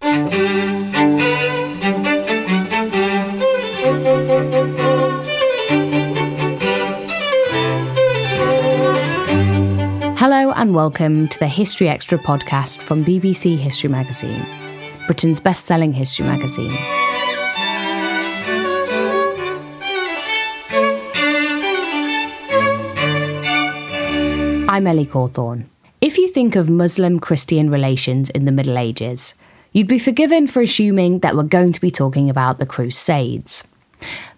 [0.00, 0.12] Hello
[10.52, 14.44] and welcome to the History Extra podcast from BBC History Magazine,
[15.06, 16.76] Britain's best selling history magazine.
[24.68, 25.64] I'm Ellie Cawthorne.
[26.00, 29.34] If you think of Muslim Christian relations in the Middle Ages,
[29.72, 33.64] you'd be forgiven for assuming that we're going to be talking about the Crusades.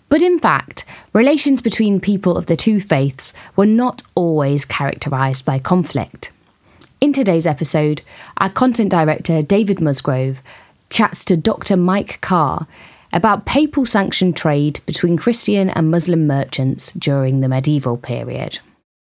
[0.08, 5.58] But in fact, relations between people of the two faiths were not always characterised by
[5.58, 6.32] conflict.
[7.00, 8.02] In today's episode,
[8.36, 10.42] our content director David Musgrove
[10.90, 11.76] chats to Dr.
[11.76, 12.66] Mike Carr
[13.12, 18.58] about papal sanctioned trade between Christian and Muslim merchants during the medieval period.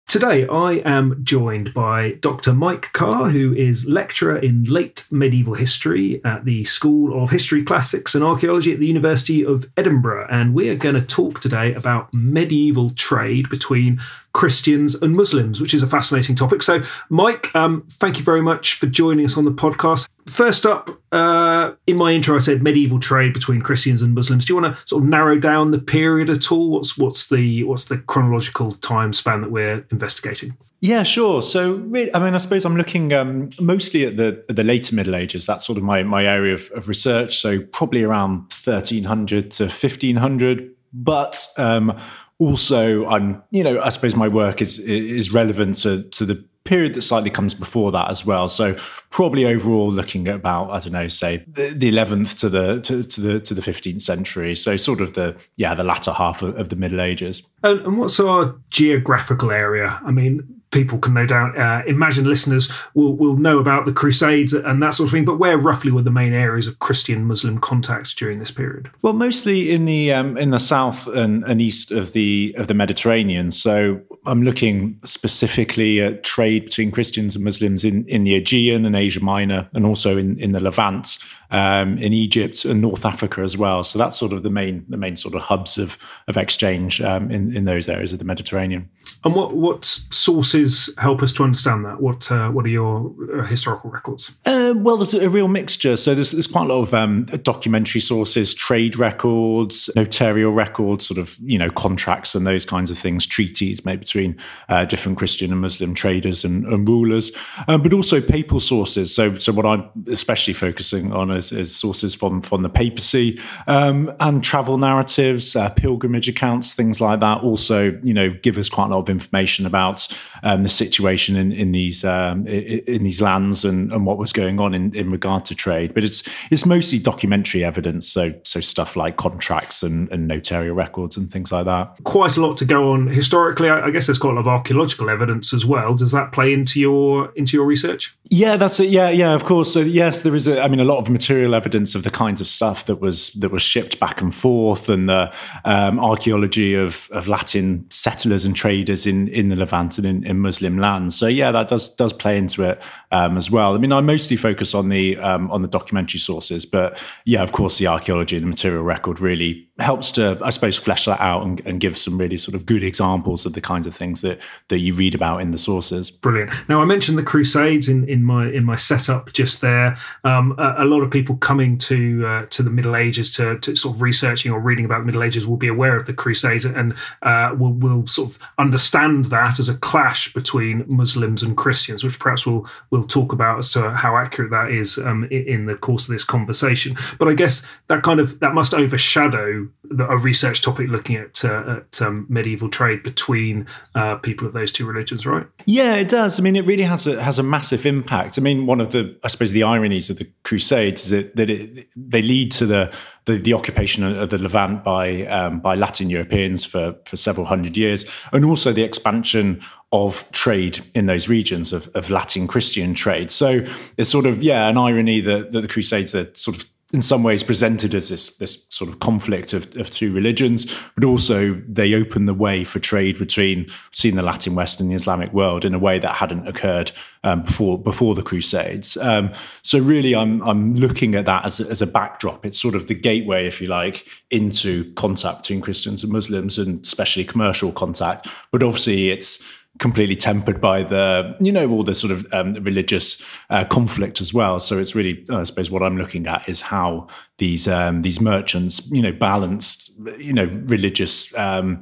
[0.08, 2.54] Today, I am joined by Dr.
[2.54, 8.14] Mike Carr, who is lecturer in late medieval history at the School of History, Classics
[8.14, 10.26] and Archaeology at the University of Edinburgh.
[10.30, 14.00] And we are going to talk today about medieval trade between
[14.32, 16.62] Christians and Muslims, which is a fascinating topic.
[16.62, 16.80] So,
[17.10, 20.08] Mike, um, thank you very much for joining us on the podcast.
[20.28, 24.44] First up, uh, in my intro, I said medieval trade between Christians and Muslims.
[24.44, 26.70] Do you want to sort of narrow down the period at all?
[26.70, 30.54] What's what's the what's the chronological time span that we're investigating?
[30.80, 31.40] Yeah, sure.
[31.40, 35.16] So, really, I mean, I suppose I'm looking um, mostly at the the later Middle
[35.16, 35.46] Ages.
[35.46, 37.38] That's sort of my my area of, of research.
[37.38, 40.74] So, probably around 1300 to 1500.
[40.92, 41.98] But um,
[42.38, 46.94] also, I'm you know, I suppose my work is is relevant to to the period
[46.94, 48.48] that slightly comes before that as well.
[48.48, 48.76] So,
[49.10, 53.20] probably overall looking at about I don't know, say the, 11th to the to, to
[53.20, 54.54] the to the 15th century.
[54.54, 57.42] So, sort of the yeah the latter half of, of the Middle Ages.
[57.62, 60.00] And, and what's our geographical area?
[60.04, 64.52] I mean, people can no doubt uh, imagine listeners will, will know about the Crusades
[64.52, 67.58] and that sort of thing, but where roughly were the main areas of Christian Muslim
[67.58, 68.90] contact during this period?
[69.02, 72.74] Well, mostly in the um, in the south and, and east of the of the
[72.74, 73.50] Mediterranean.
[73.50, 78.94] So I'm looking specifically at trade between Christians and Muslims in, in the Aegean and
[78.94, 81.18] Asia Minor, and also in, in the Levant,
[81.50, 83.84] um, in Egypt and North Africa as well.
[83.84, 87.30] So that's sort of the main the main sort of hubs of of exchange um,
[87.30, 88.88] in in those areas of the Mediterranean.
[89.24, 92.00] And what what sources help us to understand that?
[92.00, 94.32] What uh, what are your uh, historical records?
[94.46, 95.96] Uh, well, there's a real mixture.
[95.96, 101.18] So there's, there's quite a lot of um, documentary sources, trade records, notarial records, sort
[101.18, 104.36] of you know contracts and those kinds of things, treaties made between
[104.68, 107.32] uh, different Christian and Muslim traders and, and rulers,
[107.66, 109.14] um, but also papal sources.
[109.14, 114.12] So so what I'm especially focusing on is, is sources from from the papacy um,
[114.20, 117.42] and travel narratives, uh, pilgrimage accounts, things like that.
[117.42, 120.06] Also, you know, give us quite a lot of information about
[120.42, 124.60] um, the situation in, in these um, in these lands and, and what was going
[124.60, 125.94] on in, in regard to trade.
[125.94, 131.16] But it's it's mostly documentary evidence, so so stuff like contracts and, and notarial records
[131.16, 131.98] and things like that.
[132.04, 133.68] Quite a lot to go on historically.
[133.68, 135.94] I, I guess there's quite a lot of archaeological evidence as well.
[135.94, 138.16] Does that play into your into your research?
[138.30, 138.90] Yeah, that's it.
[138.90, 139.72] Yeah, yeah, of course.
[139.72, 140.46] So yes, there is.
[140.46, 143.30] A, I mean, a lot of material evidence of the kinds of stuff that was
[143.32, 145.32] that was shipped back and forth, and the
[145.64, 150.40] um, archaeology of of Latin settlers and traders in in the Levant and in, in
[150.40, 151.16] Muslim lands.
[151.16, 152.82] So yeah, that does does play into it
[153.12, 153.74] um, as well.
[153.74, 157.52] I mean, I mostly focus on the um, on the documentary sources, but yeah, of
[157.52, 161.44] course, the archaeology and the material record really helps to, I suppose, flesh that out
[161.44, 164.40] and, and, give some really sort of good examples of the kinds of things that
[164.68, 166.10] that you read about in the sources.
[166.10, 166.52] Brilliant.
[166.68, 169.96] Now, I mentioned the Crusades in, in my in my setup just there.
[170.24, 173.76] Um, a, a, lot of people coming to uh, to the Middle Ages to, to,
[173.76, 176.64] sort of researching or reading about the Middle Ages will be aware of the Crusades
[176.64, 182.04] and uh, will will sort of understand that as a clash between Muslims and Christians,
[182.04, 185.76] which perhaps we'll we'll talk about as to how accurate that is um, in, the
[185.76, 186.96] course of this conversation.
[187.18, 189.68] But I guess that kind of that must overshadow
[189.98, 194.72] a research topic looking at, uh, at um, medieval trade between uh, people of those
[194.72, 195.46] two religions, right?
[195.66, 196.38] Yeah, it does.
[196.38, 198.38] I mean, it really has a has a massive impact.
[198.38, 201.50] I mean, one of the I suppose the ironies of the Crusades is that, that
[201.50, 202.92] it, they lead to the,
[203.24, 207.76] the, the occupation of the Levant by um, by Latin Europeans for for several hundred
[207.76, 209.60] years, and also the expansion
[209.90, 213.30] of trade in those regions of, of Latin Christian trade.
[213.30, 213.64] So
[213.96, 217.22] it's sort of yeah, an irony that, that the Crusades are sort of in some
[217.22, 221.92] ways presented as this this sort of conflict of, of two religions, but also they
[221.94, 225.74] open the way for trade between between the Latin West and the Islamic world in
[225.74, 226.90] a way that hadn't occurred
[227.24, 228.96] um, before before the Crusades.
[228.96, 232.46] Um, so really, I'm I'm looking at that as a, as a backdrop.
[232.46, 236.82] It's sort of the gateway, if you like, into contact between Christians and Muslims, and
[236.84, 238.28] especially commercial contact.
[238.50, 239.44] But obviously, it's
[239.78, 244.34] completely tempered by the you know all the sort of um, religious uh, conflict as
[244.34, 247.06] well so it's really i suppose what i'm looking at is how
[247.38, 251.80] these um, these merchants you know balanced you know religious um,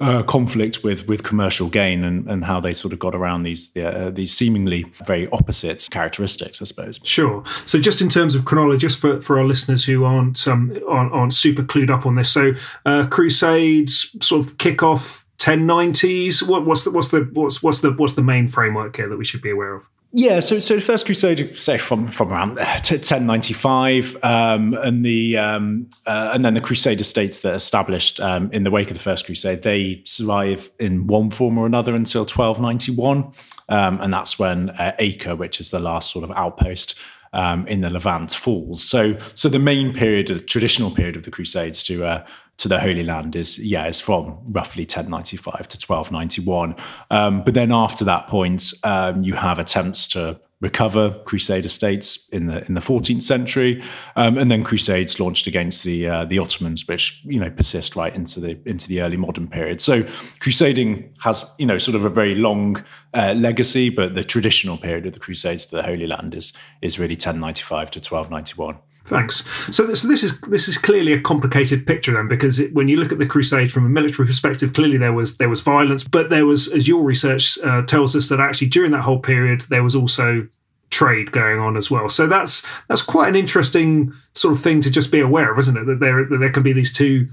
[0.00, 3.74] uh, conflict with with commercial gain and, and how they sort of got around these
[3.76, 6.98] uh, these seemingly very opposite characteristics, I suppose.
[7.04, 7.44] Sure.
[7.64, 11.12] So just in terms of chronology, just for, for our listeners who aren't um, aren't,
[11.12, 12.54] aren't super clued up on this, so
[12.84, 16.46] uh, Crusades sort of kick off 1090s?
[16.46, 19.24] What, what's the what's the what's what's the what's the main framework here that we
[19.24, 19.88] should be aware of?
[20.16, 24.74] Yeah, so so the first crusade, say from from around uh, ten ninety five, um,
[24.74, 28.92] and the um, uh, and then the Crusader states that established um, in the wake
[28.92, 33.32] of the first crusade, they survive in one form or another until twelve ninety one,
[33.68, 36.94] um, and that's when uh, Acre, which is the last sort of outpost
[37.32, 38.84] um, in the Levant, falls.
[38.84, 42.80] So so the main period, the traditional period of the Crusades to uh, to the
[42.80, 46.76] Holy Land is yeah is from roughly 1095 to 1291.
[47.10, 52.46] Um, but then after that point, um, you have attempts to recover Crusader states in
[52.46, 53.82] the in the 14th century,
[54.16, 58.14] um, and then Crusades launched against the uh, the Ottomans, which you know persist right
[58.14, 59.80] into the into the early modern period.
[59.80, 60.04] So
[60.40, 65.06] crusading has you know sort of a very long uh, legacy, but the traditional period
[65.06, 68.78] of the Crusades to the Holy Land is is really 1095 to 1291.
[69.06, 69.44] Thanks.
[69.74, 72.96] So, so this is this is clearly a complicated picture then, because it, when you
[72.96, 76.30] look at the crusade from a military perspective, clearly there was there was violence, but
[76.30, 79.82] there was, as your research uh, tells us, that actually during that whole period there
[79.82, 80.48] was also
[80.90, 82.08] trade going on as well.
[82.08, 85.76] So that's that's quite an interesting sort of thing to just be aware of, isn't
[85.76, 85.84] it?
[85.84, 87.28] That there that there can be these two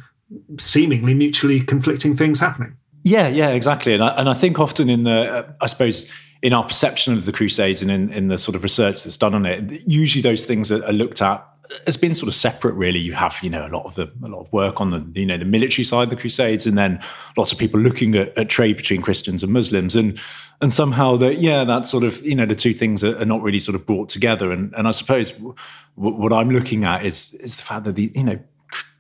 [0.58, 2.76] seemingly mutually conflicting things happening.
[3.04, 3.94] Yeah, yeah, exactly.
[3.94, 6.08] And I, and I think often in the, uh, I suppose
[6.42, 9.34] in our perception of the Crusades and in, in the sort of research that's done
[9.34, 11.46] on it, usually those things are, are looked at
[11.86, 13.00] has been sort of separate really.
[13.00, 15.26] You have you know a lot of the a lot of work on the you
[15.26, 17.02] know the military side of the crusades and then
[17.38, 19.96] lots of people looking at, at trade between christians and muslims.
[19.96, 20.20] And
[20.62, 23.42] and somehow that yeah that sort of you know the two things are, are, not
[23.42, 24.52] really sort of brought together.
[24.52, 25.56] And and i suppose w-
[25.96, 28.40] what i'm looking at is is the fact that the you know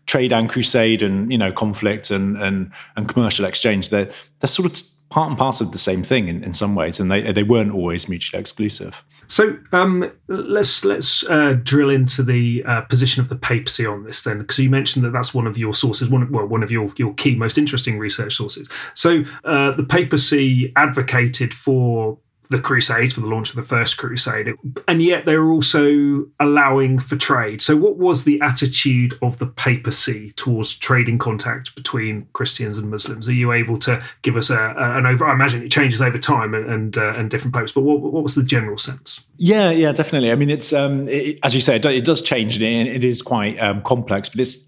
[0.06, 4.66] trade and crusade and you know conflict and and and commercial exchange they're they're sort
[4.66, 7.44] of part and parcel of the same thing in, in some ways, and they they
[7.44, 9.04] weren't always mutually exclusive.
[9.28, 14.24] So um, let's let's uh, drill into the uh, position of the papacy on this
[14.24, 16.72] then, because you mentioned that that's one of your sources, one of, well, one of
[16.72, 18.68] your your key, most interesting research sources.
[18.94, 22.18] So uh, the papacy advocated for
[22.52, 24.54] the Crusades for the launch of the first Crusade,
[24.88, 27.62] and yet they were also allowing for trade.
[27.62, 33.30] So, what was the attitude of the papacy towards trading contact between Christians and Muslims?
[33.30, 35.26] Are you able to give us a, a an over?
[35.26, 38.22] I imagine it changes over time and and, uh, and different popes, but what, what
[38.22, 39.26] was the general sense?
[39.38, 40.32] Yeah, yeah, definitely.
[40.32, 43.22] I mean, it's um, it, as you say, it, does change and it, it is
[43.22, 44.66] quite um, complex, but it's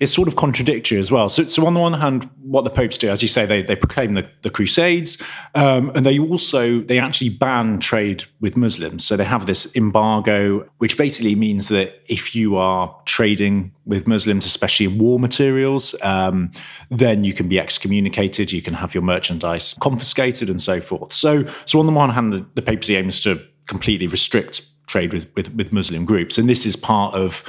[0.00, 1.28] it's sort of contradictory as well.
[1.28, 3.76] So, so on the one hand, what the popes do, as you say, they, they
[3.76, 5.18] proclaim the, the Crusades,
[5.54, 9.04] um, and they also they actually ban trade with Muslims.
[9.04, 14.46] So they have this embargo, which basically means that if you are trading with Muslims,
[14.46, 16.50] especially in war materials, um,
[16.90, 21.12] then you can be excommunicated, you can have your merchandise confiscated, and so forth.
[21.12, 25.26] So, so on the one hand, the, the papacy aims to completely restrict trade with,
[25.36, 27.44] with, with Muslim groups, and this is part of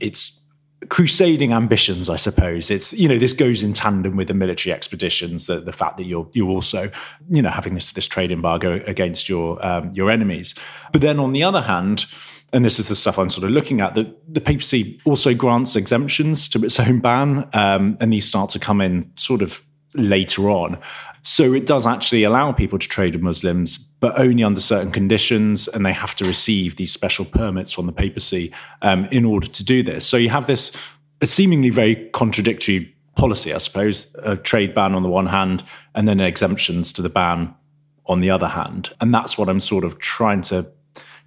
[0.00, 0.33] its
[0.88, 2.70] crusading ambitions, I suppose.
[2.70, 5.46] It's you know this goes in tandem with the military expeditions.
[5.46, 6.90] The the fact that you're you're also
[7.30, 10.54] you know having this this trade embargo against your um, your enemies.
[10.92, 12.06] But then on the other hand.
[12.52, 13.96] And this is the stuff I'm sort of looking at.
[13.96, 18.60] The, the papacy also grants exemptions to its own ban, um, and these start to
[18.60, 19.60] come in sort of
[19.96, 20.78] later on.
[21.26, 25.66] So it does actually allow people to trade with Muslims, but only under certain conditions,
[25.68, 28.52] and they have to receive these special permits from the papacy
[28.82, 30.06] um, in order to do this.
[30.06, 30.70] So you have this
[31.22, 35.64] seemingly very contradictory policy, I suppose, a trade ban on the one hand,
[35.94, 37.54] and then exemptions to the ban
[38.04, 38.90] on the other hand.
[39.00, 40.66] And that's what I'm sort of trying to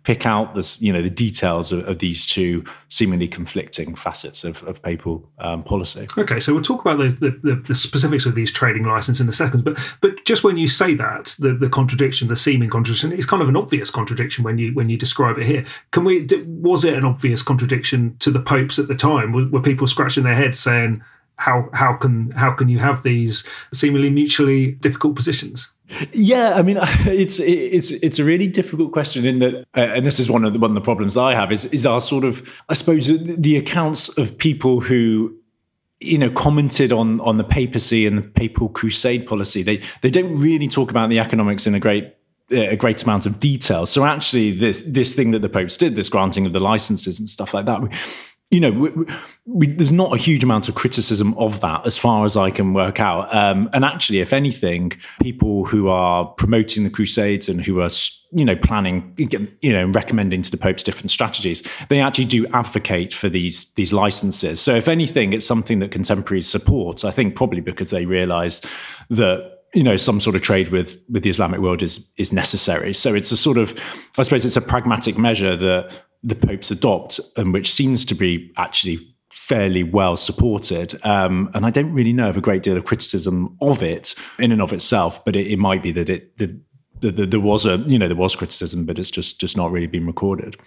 [0.08, 4.64] pick out this, you know, the details of, of these two seemingly conflicting facets of,
[4.64, 6.08] of papal um, policy.
[6.18, 9.28] Okay, so we'll talk about those, the, the, the, specifics of these trading licenses in
[9.28, 9.66] a second.
[9.66, 13.42] But but just when you say that, the, the contradiction, the seeming contradiction, it's kind
[13.42, 15.66] of an obvious contradiction when you when you describe it here.
[15.92, 16.26] Can we?
[16.46, 19.34] Was it an obvious contradiction to the popes at the time?
[19.34, 21.04] Were, were people scratching their heads saying?
[21.40, 25.72] How, how can how can you have these seemingly mutually difficult positions?
[26.12, 30.20] Yeah, I mean, it's it's it's a really difficult question in that, uh, and this
[30.20, 32.48] is one of the, one of the problems I have is is our sort of,
[32.70, 35.36] I suppose, the accounts of people who
[36.00, 40.38] you know commented on on the papacy and the papal crusade policy they they don't
[40.38, 42.14] really talk about the economics in a great
[42.52, 43.86] a great amount of detail.
[43.86, 47.30] So actually this this thing that the popes did this granting of the licenses and
[47.30, 47.82] stuff like that
[48.50, 48.92] you know, we,
[49.46, 52.74] we, there's not a huge amount of criticism of that as far as I can
[52.74, 53.34] work out.
[53.36, 57.90] Um, and actually, if anything, people who are promoting the Crusades and who are,
[58.32, 63.14] you know, planning, you know, recommending to the Pope's different strategies, they actually do advocate
[63.14, 64.62] for these these licenses.
[64.62, 67.04] So, if anything, it's something that contemporaries support.
[67.04, 68.62] I think probably because they realise
[69.10, 72.94] that you know some sort of trade with with the Islamic world is is necessary.
[72.94, 73.78] So it's a sort of,
[74.18, 75.92] I suppose, it's a pragmatic measure that
[76.24, 81.00] the popes adopt, and which seems to be actually fairly well supported.
[81.06, 84.52] Um, and I don't really know of a great deal of criticism of it in
[84.52, 86.60] and of itself, but it, it might be that it the,
[87.00, 89.72] the, the, there was a you know there was criticism, but it's just just not
[89.72, 90.58] really been recorded.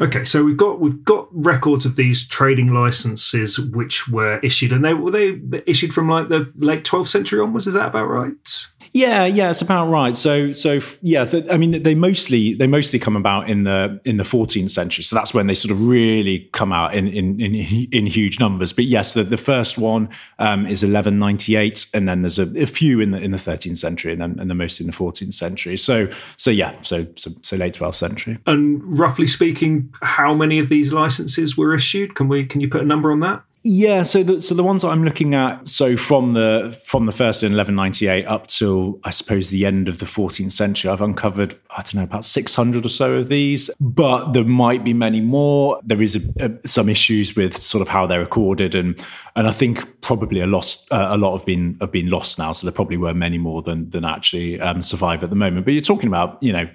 [0.00, 4.84] Okay, so we've got we've got records of these trading licenses which were issued, and
[4.84, 7.66] they were they issued from like the late 12th century onwards.
[7.66, 8.66] Is that about right?
[8.92, 10.14] Yeah, yeah, it's about right.
[10.14, 14.22] So, so yeah, I mean, they mostly they mostly come about in the in the
[14.22, 15.02] 14th century.
[15.02, 17.54] So that's when they sort of really come out in in in,
[17.90, 18.72] in huge numbers.
[18.72, 23.00] But yes, the, the first one um, is 1198, and then there's a, a, few
[23.00, 25.78] in the in the 13th century, and then and the most in the 14th century.
[25.78, 28.38] So, so yeah, so so, so late 12th century.
[28.46, 32.14] And roughly speaking, how many of these licenses were issued?
[32.14, 33.42] Can we can you put a number on that?
[33.64, 37.12] Yeah, so the so the ones that I'm looking at, so from the from the
[37.12, 41.56] first in 1198 up till I suppose the end of the 14th century, I've uncovered
[41.70, 45.78] I don't know about 600 or so of these, but there might be many more.
[45.84, 49.00] There is a, a, some issues with sort of how they're recorded, and
[49.36, 52.50] and I think probably a lost uh, a lot have been have been lost now.
[52.50, 55.66] So there probably were many more than than actually um, survive at the moment.
[55.66, 56.68] But you're talking about you know.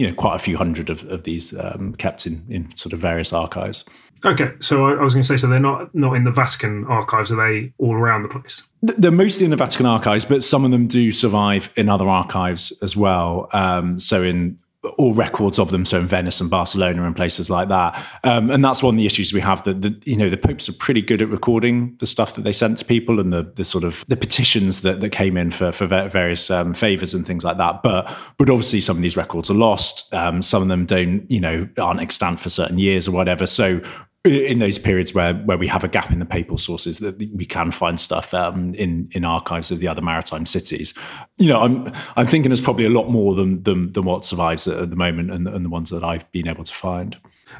[0.00, 3.00] You know, quite a few hundred of, of these um, kept in, in sort of
[3.00, 3.84] various archives.
[4.24, 7.30] Okay, so I, was going to say, so they're not not in the Vatican archives.
[7.30, 8.62] Are they all around the place?
[8.80, 12.72] They're mostly in the Vatican archives, but some of them do survive in other archives
[12.82, 13.48] as well.
[13.52, 14.58] Um, so in
[14.96, 18.02] all records of them, so in Venice and Barcelona and places like that.
[18.24, 20.68] Um, and that's one of the issues we have that the, you know the popes
[20.70, 23.64] are pretty good at recording the stuff that they sent to people and the, the
[23.64, 27.44] sort of the petitions that, that came in for for various um, favors and things
[27.44, 27.82] like that.
[27.82, 30.12] But but obviously some of these records are lost.
[30.14, 33.46] Um, some of them don't you know aren't extant for certain years or whatever.
[33.46, 33.82] So
[34.24, 37.46] in those periods where where we have a gap in the papal sources that we
[37.46, 40.92] can find stuff um, in in archives of the other maritime cities.
[41.38, 44.68] You know, I'm I'm thinking there's probably a lot more than than, than what survives
[44.68, 47.16] at the moment, and, and the ones that I've been able to find.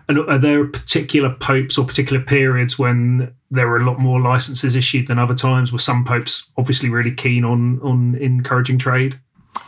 [0.09, 4.77] And are there particular popes or particular periods when there were a lot more licenses
[4.77, 5.73] issued than other times?
[5.73, 9.19] Were some popes obviously really keen on on encouraging trade?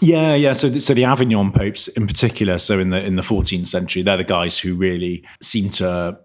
[0.01, 0.53] Yeah, yeah.
[0.53, 4.19] So, so the Avignon popes in particular, so in the in the 14th century, they're
[4.19, 6.19] the guys who really seem to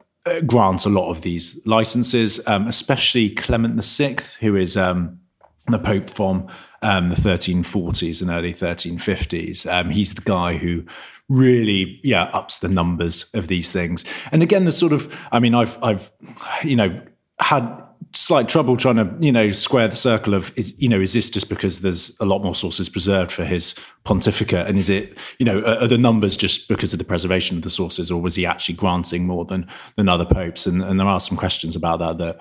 [0.46, 5.20] grants a lot of these licenses, um, especially Clement VI, who is um,
[5.68, 6.48] the Pope from
[6.82, 9.72] um, the 1340s and early 1350s.
[9.72, 10.84] Um, he's the guy who
[11.30, 14.06] really, yeah, ups the numbers of these things.
[14.32, 16.12] And again, the sort of, I mean, I've, I've,
[16.64, 17.02] you know,
[17.40, 21.14] had slight trouble trying to you know square the circle of is you know is
[21.14, 24.68] this just because there's a lot more sources preserved for his pontificate?
[24.68, 27.64] And is it you know are, are, the numbers just because of the preservation of
[27.64, 30.66] the sources or was he actually granting more than than other popes?
[30.66, 32.40] And, and there are some questions about that that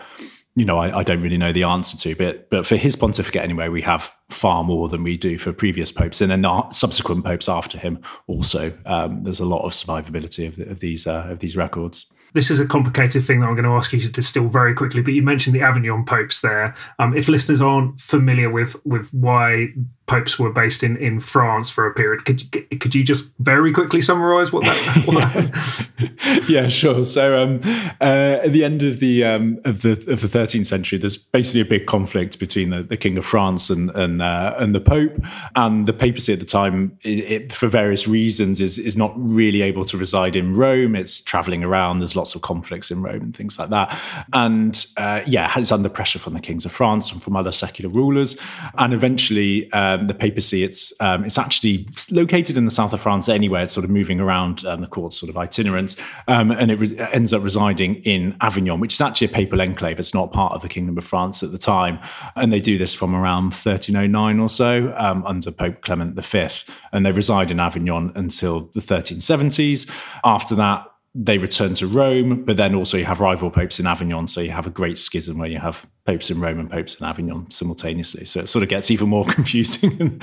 [0.55, 2.15] you know I, I don't really know the answer to.
[2.15, 5.93] But but for his pontificate anyway we have far more than we do for previous
[5.93, 8.73] popes and then subsequent popes after him also.
[8.87, 12.61] Um, there's a lot of survivability of, of these uh, of these records this is
[12.61, 15.03] a complicated thing that I'm going to ask you to distill very quickly.
[15.03, 16.75] But you mentioned the Avignon popes there.
[16.99, 19.69] Um, if listeners aren't familiar with with why
[20.07, 23.73] popes were based in, in France for a period, could you, could you just very
[23.73, 25.05] quickly summarise what that?
[25.07, 26.69] What yeah.
[26.69, 27.05] sure.
[27.05, 27.61] So um,
[28.01, 31.61] uh, at the end of the um, of the of the 13th century, there's basically
[31.61, 35.17] a big conflict between the, the King of France and and uh, and the Pope,
[35.55, 39.63] and the papacy at the time, it, it, for various reasons, is is not really
[39.63, 40.95] able to reside in Rome.
[40.97, 42.01] It's travelling around.
[42.01, 43.99] There's lots of conflicts in Rome and things like that.
[44.33, 47.93] And uh, yeah, it's under pressure from the kings of France and from other secular
[47.93, 48.37] rulers.
[48.79, 53.29] And eventually, um, the papacy, it's um, it's actually located in the south of France
[53.29, 53.63] anyway.
[53.63, 55.97] It's sort of moving around um, the court's sort of itinerant.
[56.29, 60.01] Um, and it re- ends up residing in Avignon, which is actually a papal enclave.
[60.01, 61.99] It's not part of the Kingdom of France at the time.
[62.35, 66.49] And they do this from around 1309 or so um, under Pope Clement V.
[66.93, 69.89] And they reside in Avignon until the 1370s.
[70.25, 70.87] After that,
[71.19, 74.27] they return to Rome, but then also you have rival popes in Avignon.
[74.27, 77.07] So you have a great schism where you have popes in Rome and popes in
[77.07, 78.27] Avignon simultaneously.
[78.27, 80.21] So it sort of gets even more confusing in,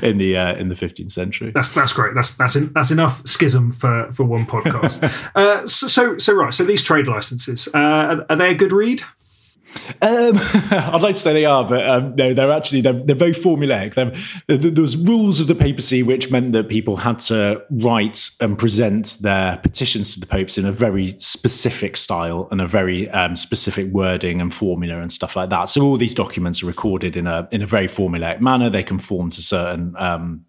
[0.00, 1.50] in the uh, in the 15th century.
[1.52, 2.14] That's that's great.
[2.14, 5.02] That's that's in, that's enough schism for for one podcast.
[5.34, 6.54] uh, so, so, so right.
[6.54, 9.02] So these trade licenses uh, are, are they a good read?
[10.00, 10.36] Um,
[10.70, 13.94] I'd like to say they are, but um, no, they're actually they're, they're very formulaic.
[13.94, 18.58] They're, there was rules of the papacy which meant that people had to write and
[18.58, 23.36] present their petitions to the popes in a very specific style and a very um,
[23.36, 25.68] specific wording and formula and stuff like that.
[25.68, 28.70] So all these documents are recorded in a in a very formulaic manner.
[28.70, 30.44] They conform to certain um,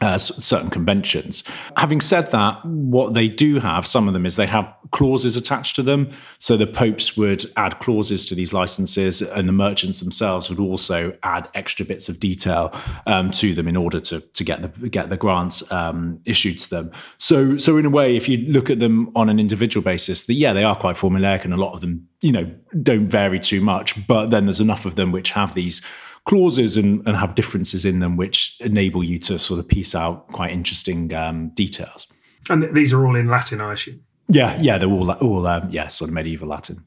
[0.00, 1.42] uh, certain conventions.
[1.76, 5.76] Having said that, what they do have, some of them, is they have clauses attached
[5.76, 6.10] to them.
[6.38, 11.16] So the popes would add clauses to these licenses, and the merchants themselves would also
[11.22, 12.72] add extra bits of detail
[13.06, 16.70] um, to them in order to to get the get the grants um, issued to
[16.70, 16.90] them.
[17.18, 20.34] So so in a way, if you look at them on an individual basis, that
[20.34, 22.50] yeah, they are quite formulaic, and a lot of them, you know,
[22.82, 24.06] don't vary too much.
[24.06, 25.82] But then there's enough of them which have these
[26.28, 30.28] clauses and, and have differences in them which enable you to sort of piece out
[30.28, 32.06] quite interesting um, details.
[32.50, 34.02] And these are all in Latin, I assume.
[34.28, 36.84] Yeah, yeah, they're all all um, yeah, sort of medieval Latin.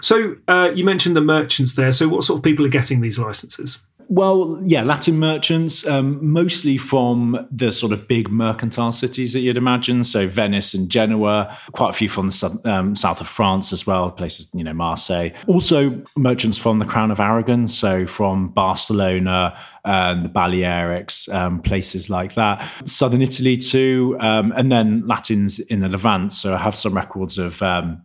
[0.00, 1.92] So uh, you mentioned the merchants there.
[1.92, 3.82] So what sort of people are getting these licenses?
[4.08, 9.56] Well, yeah, Latin merchants, um, mostly from the sort of big mercantile cities that you'd
[9.56, 10.04] imagine.
[10.04, 14.10] So Venice and Genoa, quite a few from the um, south of France as well,
[14.10, 15.30] places, you know, Marseille.
[15.46, 22.08] Also, merchants from the Crown of Aragon, so from Barcelona and the Balearics, um, places
[22.08, 22.66] like that.
[22.84, 26.32] Southern Italy too, um, and then Latins in the Levant.
[26.32, 28.02] So I have some records of um,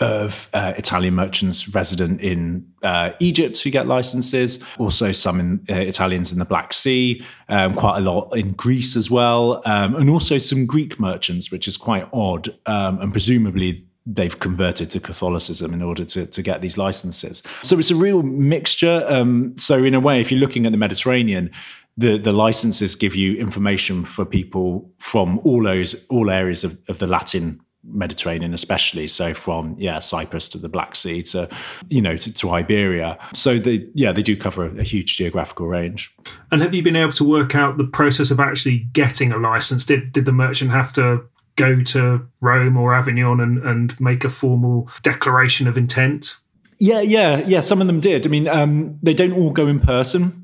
[0.00, 5.74] of uh, Italian merchants resident in uh, Egypt who get licenses, also some in, uh,
[5.74, 10.10] Italians in the Black Sea, um, quite a lot in Greece as well, um, and
[10.10, 15.72] also some Greek merchants, which is quite odd, um, and presumably they've converted to Catholicism
[15.72, 17.42] in order to, to get these licenses.
[17.62, 19.04] So it's a real mixture.
[19.08, 21.50] Um, so in a way, if you're looking at the Mediterranean,
[21.96, 26.98] the, the licenses give you information for people from all those all areas of, of
[26.98, 29.06] the Latin Mediterranean, especially.
[29.06, 31.48] So from yeah Cyprus to the Black Sea to
[31.88, 33.18] you know to, to Iberia.
[33.34, 36.14] So they yeah they do cover a, a, huge geographical range.
[36.50, 39.84] And have you been able to work out the process of actually getting a license?
[39.84, 41.24] Did did the merchant have to
[41.56, 46.36] go to Rome or Avignon and, and make a formal declaration of intent?
[46.78, 47.60] Yeah, yeah, yeah.
[47.60, 48.26] Some of them did.
[48.26, 50.40] I mean, um, they don't all go in person.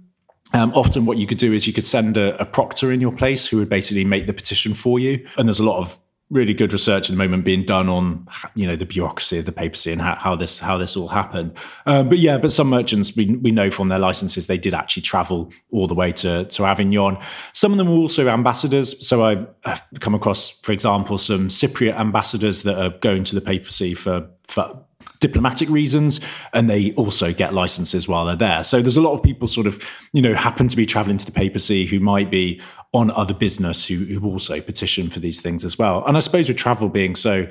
[0.53, 3.13] Um, often, what you could do is you could send a, a, proctor in your
[3.13, 5.25] place who would basically make the petition for you.
[5.37, 5.99] And there's a lot of
[6.31, 9.53] really good research at the moment being done on you know the bureaucracy of the
[9.53, 11.57] papacy and how, how this how this all happened.
[11.87, 15.03] Um, but yeah, but some merchants we we know from their licenses they did actually
[15.03, 17.19] travel all the way to to Avignon.
[17.53, 19.07] Some of them were also ambassadors.
[19.07, 23.41] So I, have come across, for example, some Cypriot ambassadors that are going to the
[23.41, 24.85] papacy for for
[25.19, 26.21] diplomatic reasons
[26.53, 29.67] and they also get licenses while they're there so there's a lot of people sort
[29.67, 32.61] of you know happen to be traveling to the papacy who might be
[32.93, 36.05] on other business who, who also petition for these things as well.
[36.07, 37.49] And I suppose with travel being so, you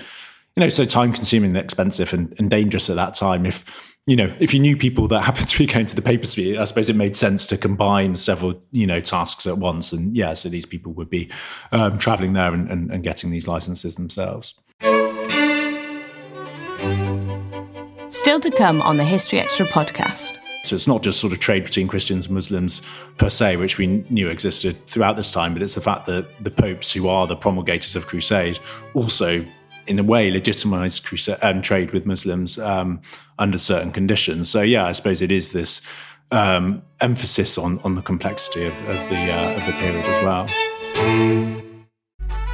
[0.57, 3.63] know, so time consuming and expensive and, and dangerous at that time, if
[4.05, 6.63] you know, if you knew people that happened to be going to the papacy, I
[6.63, 9.93] suppose it made sense to combine several, you know, tasks at once.
[9.93, 11.29] And yeah, so these people would be
[11.71, 14.55] um, traveling there and, and, and getting these licenses themselves.
[18.09, 20.37] Still to come on the History Extra podcast.
[20.63, 22.81] So it's not just sort of trade between Christians and Muslims
[23.17, 26.51] per se, which we knew existed throughout this time, but it's the fact that the
[26.51, 28.59] popes, who are the promulgators of crusade,
[28.93, 29.43] also
[29.87, 33.01] in a way legitimized crusade and trade with Muslims um,
[33.39, 34.49] under certain conditions.
[34.49, 35.81] So yeah, I suppose it is this
[36.31, 40.47] um, emphasis on on the complexity of, of the uh, of the period as well.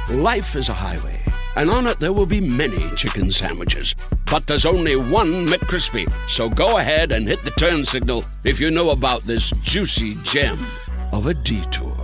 [0.08, 1.20] Life is a highway,
[1.56, 3.94] and on it there will be many chicken sandwiches.
[4.30, 6.06] But there's only one McCrispy.
[6.28, 10.58] So go ahead and hit the turn signal if you know about this juicy gem
[11.12, 11.96] of a detour.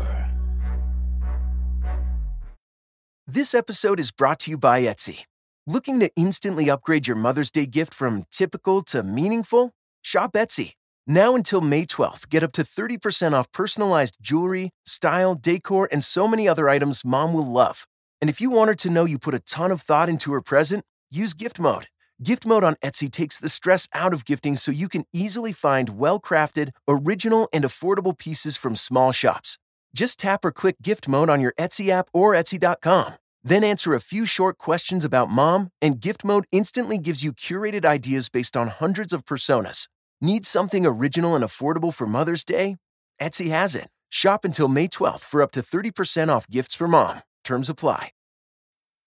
[3.27, 5.21] This episode is brought to you by Etsy.
[5.67, 9.71] Looking to instantly upgrade your Mother's Day gift from typical to meaningful?
[10.03, 10.73] Shop Etsy.
[11.07, 16.27] Now until May 12th, get up to 30% off personalized jewelry, style, decor, and so
[16.29, 17.87] many other items mom will love.
[18.23, 20.41] And if you want her to know you put a ton of thought into her
[20.41, 21.89] present, use gift mode.
[22.23, 25.99] Gift mode on Etsy takes the stress out of gifting so you can easily find
[25.99, 29.59] well crafted, original, and affordable pieces from small shops.
[29.93, 33.15] Just tap or click gift mode on your Etsy app or Etsy.com.
[33.43, 37.85] Then answer a few short questions about mom, and gift mode instantly gives you curated
[37.85, 39.89] ideas based on hundreds of personas.
[40.21, 42.77] Need something original and affordable for Mother's Day?
[43.21, 43.89] Etsy has it.
[44.11, 47.23] Shop until May 12th for up to 30% off gifts for mom.
[47.45, 48.09] Terms apply.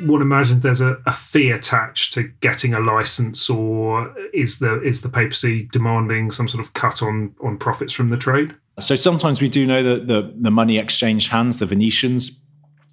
[0.00, 5.02] one imagines there's a, a, fee attached to getting a license, or is the is
[5.02, 8.54] the papacy demanding some sort of cut on on profits from the trade?
[8.78, 12.40] So sometimes we do know that the the money exchange hands, the Venetians,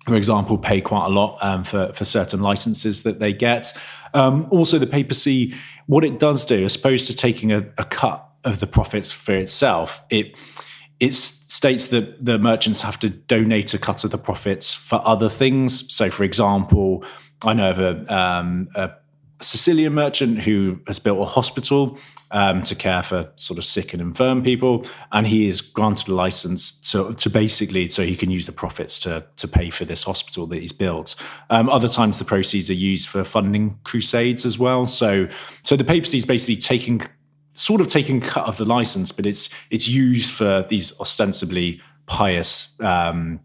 [0.06, 3.74] for example, pay quite a lot um, for for certain licenses that they get.
[4.14, 5.54] Um, also, the papacy,
[5.88, 9.34] what it does do, as opposed to taking a, a cut of the profits for
[9.34, 10.38] itself, it
[11.00, 11.14] it
[11.54, 15.94] states that the merchants have to donate a cut of the profits for other things.
[15.94, 17.04] So, for example,
[17.44, 18.90] I know of a, um, a
[19.40, 22.00] Sicilian merchant who has built a hospital
[22.32, 26.16] um, to care for sort of sick and infirm people, and he is granted a
[26.16, 30.02] license to, to basically so he can use the profits to to pay for this
[30.04, 31.14] hospital that he's built.
[31.52, 34.88] Um, other times, the proceeds are used for funding crusades as well.
[34.88, 35.28] So,
[35.62, 37.04] so the papacy is basically taking
[37.54, 42.76] sort of taking cut of the license, but it's it's used for these ostensibly pious
[42.82, 43.40] um,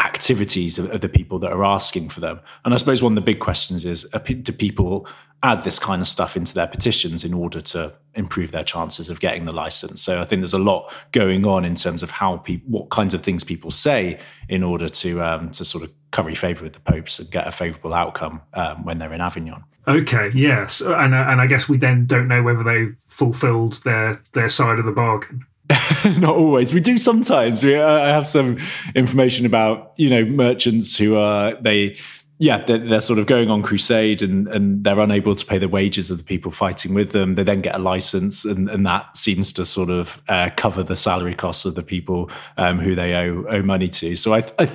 [0.00, 2.40] activities of, of, the people that are asking for them.
[2.64, 5.06] And I suppose one of the big questions is: do people
[5.42, 9.20] add this kind of stuff into their petitions in order to improve their chances of
[9.20, 10.02] getting the license?
[10.02, 13.14] So I think there's a lot going on in terms of how people, what kinds
[13.14, 14.18] of things people say
[14.48, 17.50] in order to um, to sort of curry favour with the popes and get a
[17.50, 19.64] favourable outcome um, when they're in Avignon.
[19.88, 24.14] Okay, yes, and uh, and I guess we then don't know whether they fulfilled their
[24.32, 25.44] their side of the bargain.
[26.18, 26.72] Not always.
[26.72, 27.64] We do sometimes.
[27.64, 28.58] We, uh, I have some
[28.94, 31.96] information about you know merchants who are they
[32.38, 35.68] yeah, they're, they're, sort of going on crusade and, and they're unable to pay the
[35.68, 37.34] wages of the people fighting with them.
[37.34, 40.96] They then get a license, and, and that seems to sort of uh, cover the
[40.96, 44.16] salary costs of the people um, who they owe, owe money to.
[44.16, 44.70] So I, I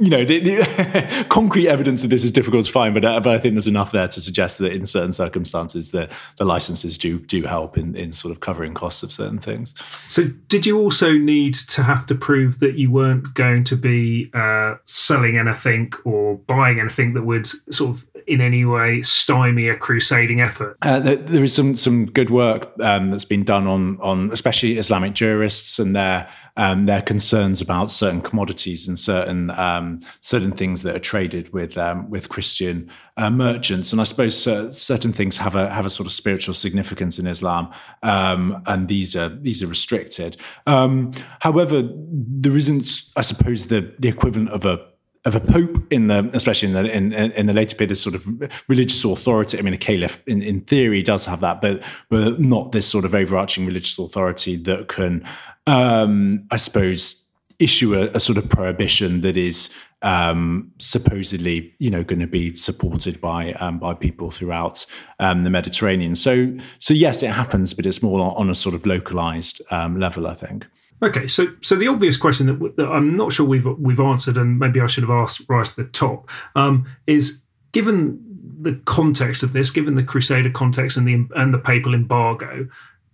[0.00, 3.34] you know, the, the concrete evidence of this is difficult to find, but, uh, but
[3.34, 6.08] I think there's enough there to suggest that in certain circumstances, the,
[6.38, 9.74] the licenses do do help in, in sort of covering costs of certain things.
[10.06, 14.30] So, did you also need to have to prove that you weren't going to be
[14.32, 19.76] uh, selling anything or buying anything that would sort of in any way stymie a
[19.76, 20.76] crusading effort?
[20.82, 25.14] Uh, there is some some good work um, that's been done on on especially Islamic
[25.14, 30.94] jurists and their um, their concerns about certain commodities and certain um, certain things that
[30.94, 33.92] are traded with um, with Christian uh, merchants.
[33.92, 37.26] And I suppose uh, certain things have a have a sort of spiritual significance in
[37.26, 40.36] Islam, um, and these are these are restricted.
[40.66, 44.89] Um, however, there isn't, I suppose, the the equivalent of a
[45.26, 48.26] of a pope in the, especially in the in, in the later period, sort of
[48.68, 49.58] religious authority.
[49.58, 53.04] I mean, a caliph in, in theory does have that, but but not this sort
[53.04, 55.26] of overarching religious authority that can,
[55.66, 57.26] um, I suppose,
[57.58, 59.68] issue a, a, sort of prohibition that is
[60.00, 64.86] um, supposedly, you know, going to be supported by um, by people throughout
[65.18, 66.14] um, the Mediterranean.
[66.14, 70.26] So so yes, it happens, but it's more on a sort of localized um, level,
[70.26, 70.66] I think.
[71.02, 74.58] Okay, so so the obvious question that, that, I'm not sure we've we've answered, and
[74.58, 77.40] maybe I should have asked right at the top, um, is
[77.72, 78.22] given
[78.60, 82.68] the context of this, given the Crusader context and the and the papal embargo,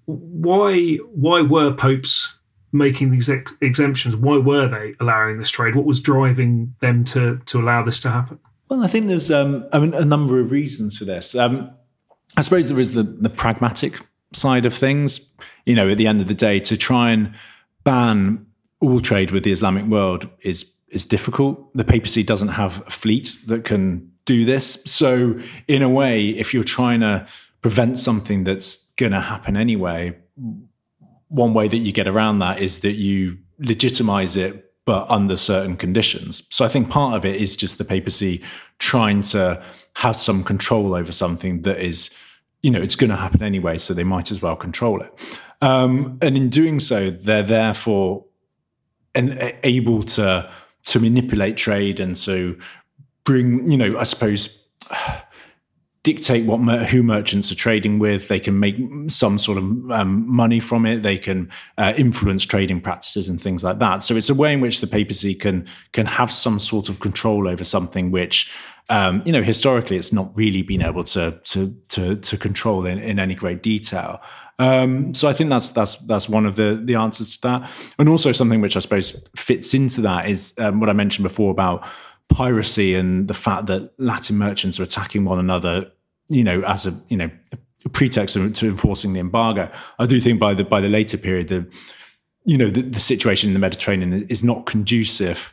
[0.06, 2.36] why why were popes
[2.72, 4.16] making these ex- exemptions?
[4.16, 5.76] Why were they allowing this trade?
[5.76, 8.38] What was driving them to to allow this to happen?
[8.68, 11.34] Well, I think there's um, I mean, a number of reasons for this.
[11.34, 11.70] Um,
[12.36, 14.00] I suppose there is the, the pragmatic
[14.32, 15.32] side of things.
[15.64, 17.34] You know, at the end of the day, to try and
[17.86, 18.44] ban
[18.80, 21.72] all trade with the Islamic world is is difficult.
[21.74, 24.82] The papacy doesn't have a fleet that can do this.
[24.84, 27.26] So, in a way, if you're trying to
[27.62, 30.16] prevent something that's going to happen anyway,
[31.28, 35.76] one way that you get around that is that you legitimize it, but under certain
[35.76, 36.46] conditions.
[36.50, 38.42] So, I think part of it is just the papacy
[38.78, 39.62] trying to
[39.94, 42.10] have some control over something that is,
[42.62, 43.78] you know, it's going to happen anyway.
[43.78, 45.38] So, they might as well control it.
[45.60, 48.24] Um, and in doing so, they're therefore
[49.14, 50.50] and able to
[50.84, 52.54] to manipulate trade and so
[53.24, 54.62] bring, you know, I suppose
[56.02, 58.28] dictate what who merchants are trading with.
[58.28, 58.76] They can make
[59.08, 61.02] some sort of um, money from it.
[61.02, 64.04] They can uh, influence trading practices and things like that.
[64.04, 67.48] So it's a way in which the papacy can can have some sort of control
[67.48, 68.52] over something which.
[68.88, 73.00] Um, you know, historically, it's not really been able to to to, to control in,
[73.00, 74.20] in any great detail.
[74.58, 78.08] Um, so I think that's that's that's one of the the answers to that, and
[78.08, 81.86] also something which I suppose fits into that is um, what I mentioned before about
[82.28, 85.90] piracy and the fact that Latin merchants are attacking one another,
[86.28, 87.30] you know, as a you know
[87.84, 89.70] a pretext to enforcing the embargo.
[89.98, 91.66] I do think by the by the later period, the
[92.44, 95.52] you know the, the situation in the Mediterranean is not conducive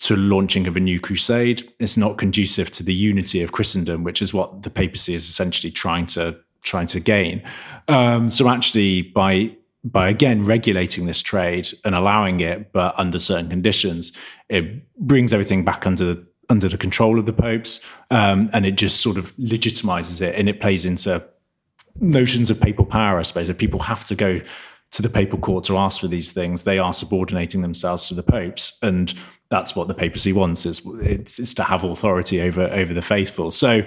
[0.00, 1.70] to launching of a new crusade.
[1.78, 5.70] It's not conducive to the unity of Christendom, which is what the papacy is essentially
[5.70, 7.42] trying to trying to gain.
[7.88, 13.48] Um, so actually, by by again regulating this trade and allowing it, but under certain
[13.48, 14.12] conditions,
[14.48, 18.72] it brings everything back under the, under the control of the popes, um, and it
[18.72, 21.24] just sort of legitimizes it, and it plays into
[21.98, 23.18] notions of papal power.
[23.18, 24.40] I suppose if people have to go
[24.90, 28.22] to the papal court to ask for these things, they are subordinating themselves to the
[28.22, 29.14] popes, and
[29.50, 33.50] that's what the papacy wants is it's, it's to have authority over over the faithful.
[33.50, 33.82] So,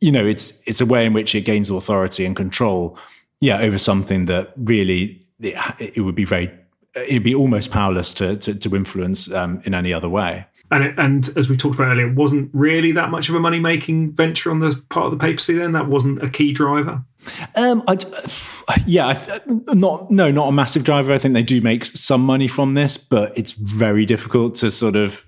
[0.00, 2.98] you know, it's it's a way in which it gains authority and control,
[3.40, 6.50] yeah, over something that really it, it would be very
[6.94, 10.46] it'd be almost powerless to to, to influence um, in any other way.
[10.72, 13.40] And it, and as we talked about earlier, it wasn't really that much of a
[13.40, 15.54] money making venture on the part of the papacy.
[15.54, 17.02] Then that wasn't a key driver.
[17.56, 18.04] Um, I'd,
[18.86, 21.12] yeah, not no, not a massive driver.
[21.12, 24.96] I think they do make some money from this, but it's very difficult to sort
[24.96, 25.26] of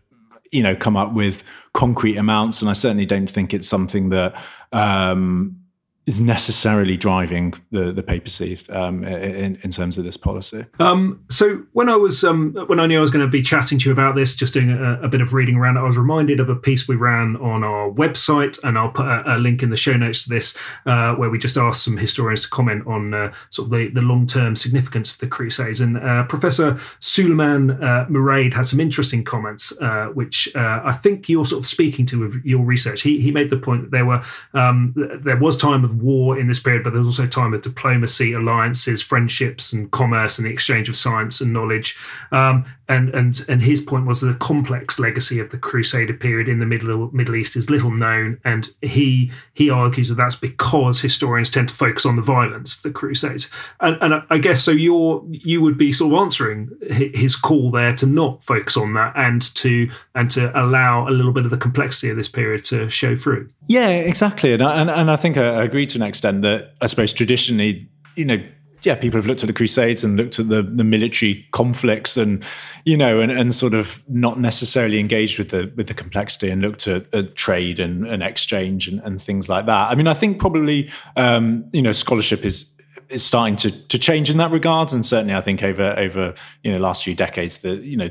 [0.52, 1.42] you know come up with
[1.74, 4.34] concrete amounts, and I certainly don't think it's something that
[4.72, 5.61] um,
[6.04, 10.66] is necessarily driving the the papacy um, in, in terms of this policy.
[10.80, 13.78] Um, so when I was um, when I knew I was going to be chatting
[13.78, 16.40] to you about this, just doing a, a, bit of reading around I was reminded
[16.40, 19.70] of a piece we ran on our website, and I'll put a, a link in
[19.70, 23.14] the show notes to this, uh, where we just asked some historians to comment on
[23.14, 25.80] uh, sort of the, the long term significance of the Crusades.
[25.80, 28.06] And uh, Professor Suleiman uh,
[28.52, 32.44] had some interesting comments, uh, which uh, I think you're sort of speaking to with
[32.44, 33.02] your research.
[33.02, 34.22] He he made the point that there were
[34.54, 37.62] um, there was time of of war in this period, but there's also time of
[37.62, 41.98] diplomacy, alliances, friendships, and commerce, and the exchange of science and knowledge.
[42.30, 46.48] Um, and and and his point was that the complex legacy of the Crusader period
[46.48, 51.00] in the Middle Middle East is little known, and he he argues that that's because
[51.00, 53.48] historians tend to focus on the violence of the Crusades.
[53.80, 54.72] And, and I guess so.
[54.72, 59.12] You're you would be sort of answering his call there to not focus on that
[59.16, 62.88] and to and to allow a little bit of the complexity of this period to
[62.90, 63.48] show through.
[63.66, 67.12] Yeah, exactly, and and, and I think I agree to an extent that I suppose
[67.12, 68.42] traditionally, you know
[68.84, 72.44] yeah, people have looked at the Crusades and looked at the, the military conflicts and,
[72.84, 76.62] you know, and, and sort of not necessarily engaged with the with the complexity and
[76.62, 79.90] looked at, at trade and, and exchange and, and things like that.
[79.90, 82.72] I mean, I think probably, um, you know, scholarship is
[83.12, 86.72] is starting to to change in that regard, and certainly I think over over you
[86.72, 88.10] know last few decades, the you know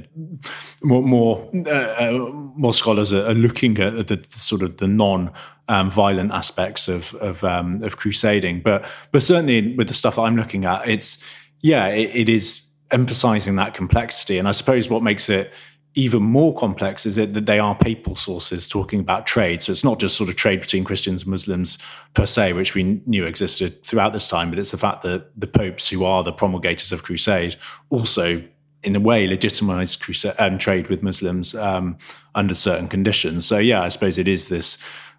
[0.82, 5.32] more more uh, uh, more scholars are, looking at the, the, sort of the non
[5.68, 10.36] um, violent aspects of of, um, of crusading, but but certainly with the stuff I'm
[10.36, 11.24] looking at, it's
[11.62, 15.52] yeah, it, it is emphasizing that complexity, and I suppose what makes it
[15.94, 19.62] even more complex is it that they are papal sources talking about trade.
[19.62, 21.78] So it's not just sort of trade between Christians and Muslims
[22.14, 25.48] per se, which we knew existed throughout this time, but it's the fact that the
[25.48, 27.58] popes, who are the promulgators of crusade,
[27.90, 28.42] also
[28.84, 31.98] in a way legitimized crusade, um, trade with Muslims um,
[32.36, 33.46] under certain conditions.
[33.46, 34.78] So yeah, I suppose it is this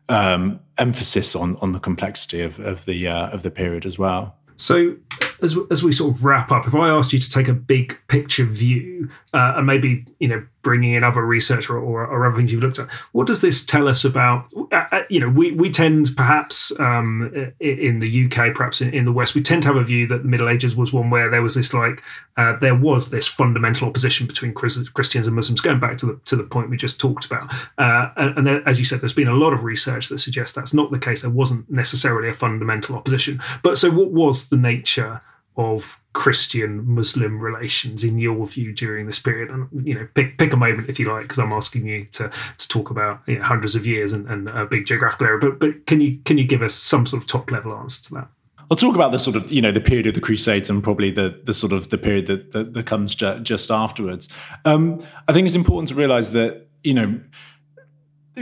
[0.08, 4.36] um, emphasis on on the complexity of, of the uh, of the period as well.
[4.56, 4.96] So,
[5.42, 7.98] as as we sort of wrap up, if I asked you to take a big
[8.08, 12.36] picture view uh, and maybe you know bringing in other research or, or, or, other
[12.36, 12.88] things you've looked at.
[13.10, 14.46] What does this tell us about?
[14.70, 19.04] Uh, uh you know, we we tend perhaps um, in the UK, perhaps in, in,
[19.04, 21.28] the West, we tend to have a view that the Middle Ages was one where
[21.28, 22.02] there was this like
[22.36, 26.36] uh, there was this fundamental opposition between Christians and Muslims, going back to the to
[26.36, 27.52] the point we just talked about.
[27.78, 30.54] Uh, and, and there, as you said, there's been a lot of research that suggests
[30.54, 31.22] that's not the case.
[31.22, 33.40] There wasn't necessarily a fundamental opposition.
[33.62, 35.20] But so, what was the nature
[35.56, 39.50] of Christian Muslim relations in your view during this period?
[39.50, 42.30] And you know, pick pick a moment if you like, because I'm asking you to
[42.58, 45.40] to talk about you know, hundreds of years and, and a big geographical area.
[45.40, 48.14] But but can you can you give us some sort of top level answer to
[48.14, 48.28] that?
[48.70, 51.10] I'll talk about the sort of you know the period of the Crusades and probably
[51.10, 54.28] the the sort of the period that that, that comes ju- just afterwards.
[54.64, 57.20] Um, I think it's important to realise that you know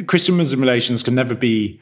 [0.06, 1.80] Christian Muslim relations can never be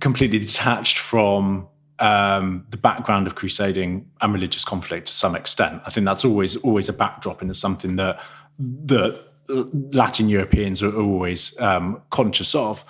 [0.00, 5.82] completely detached from um, the background of crusading and religious conflict to some extent.
[5.86, 8.20] I think that's always always a backdrop into something that
[8.58, 12.84] that Latin Europeans are always um, conscious of.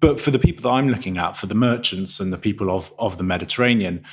[0.00, 2.92] But for the people that I'm looking at, for the merchants and the people of
[2.98, 4.04] of the Mediterranean,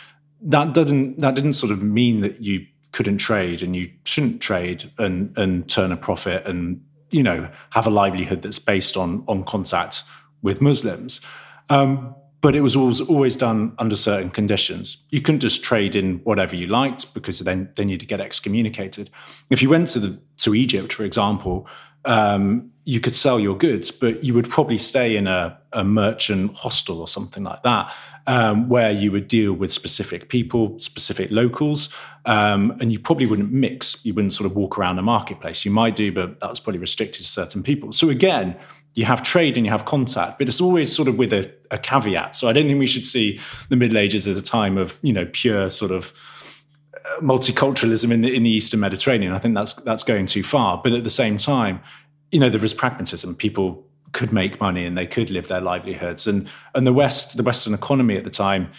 [0.41, 4.91] that didn't that didn't sort of mean that you couldn't trade and you shouldn't trade
[4.97, 9.43] and and turn a profit and you know have a livelihood that's based on on
[9.43, 10.04] contact
[10.41, 11.21] with Muslims.
[11.69, 15.06] Um, but it was always, always done under certain conditions.
[15.10, 19.10] You couldn't just trade in whatever you liked because then then you'd get excommunicated.
[19.49, 21.67] If you went to the to Egypt, for example,
[22.06, 26.58] um, you could sell your goods, but you would probably stay in a, a merchant
[26.58, 27.93] hostel or something like that,
[28.25, 31.89] um, where you would deal with specific people, specific locals,
[32.25, 34.04] um, and you probably wouldn't mix.
[34.04, 35.63] You wouldn't sort of walk around a marketplace.
[35.63, 37.91] You might do, but that was probably restricted to certain people.
[37.91, 38.58] So again,
[38.93, 41.77] you have trade and you have contact, but it's always sort of with a, a,
[41.77, 42.36] caveat.
[42.36, 45.13] So I don't think we should see the Middle Ages as a time of you
[45.13, 46.13] know pure sort of
[46.93, 49.34] uh, multiculturalism in the in the Eastern Mediterranean.
[49.34, 50.82] I think that's that's going too far.
[50.84, 51.82] But at the same time,
[52.32, 53.36] you know, there was pragmatism.
[53.36, 57.43] People could make money and they could live their livelihoods, and and the West, the
[57.43, 58.71] Western economy at the time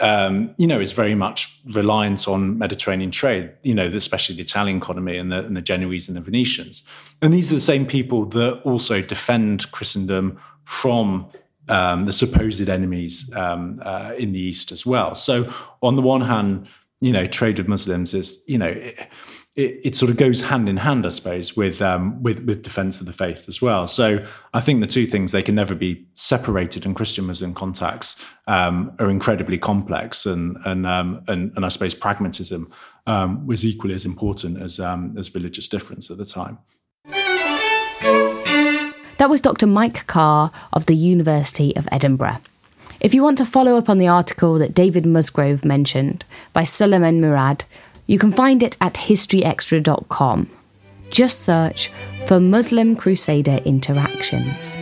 [0.00, 4.78] um, you know, is very much reliant on Mediterranean trade, you know, especially the Italian
[4.78, 6.82] economy and the, and the Genoese and the Venetians.
[7.20, 11.26] And these are the same people that also defend Christendom from
[11.68, 15.14] um, the supposed enemies um, uh, in the East as well.
[15.14, 16.66] So, on the one hand,
[17.00, 19.08] you know, trade with Muslims is, you know, it,
[19.56, 23.00] it, it, sort of goes hand in hand, I suppose, with um, with with defence
[23.00, 23.86] of the faith as well.
[23.86, 28.16] So I think the two things they can never be separated, and Christian Muslim contacts
[28.46, 32.70] um, are incredibly complex, and and um, and, and I suppose pragmatism
[33.06, 36.58] um, was equally as important as um, as religious difference at the time.
[39.18, 39.66] That was Dr.
[39.66, 42.38] Mike Carr of the University of Edinburgh.
[43.00, 47.20] If you want to follow up on the article that David Musgrove mentioned by Suleiman
[47.20, 47.64] Mourad
[48.10, 50.50] you can find it at historyextra.com.
[51.10, 51.92] Just search
[52.26, 54.76] for Muslim Crusader Interactions.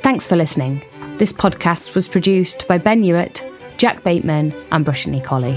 [0.00, 0.82] Thanks for listening.
[1.16, 3.42] This podcast was produced by Ben Hewitt,
[3.78, 5.56] Jack Bateman, and Brushini Colley.